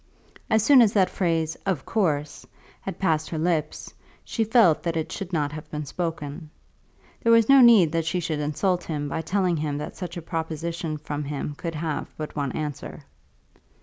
[0.49, 2.43] As soon as that phrase "of course"
[2.81, 3.93] had passed her lips,
[4.23, 6.49] she felt that it should not have been spoken.
[7.21, 10.21] There was no need that she should insult him by telling him that such a
[10.23, 13.03] proposition from him could have but one answer.